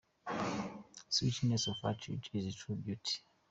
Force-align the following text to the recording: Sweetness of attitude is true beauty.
Sweetness 1.09 1.67
of 1.67 1.75
attitude 1.83 2.27
is 2.33 2.55
true 2.55 2.73
beauty. 2.75 3.19